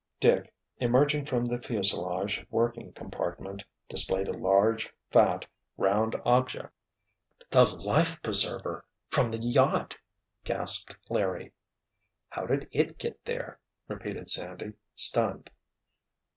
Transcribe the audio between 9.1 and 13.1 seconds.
the yacht!" gasped Larry. "How did it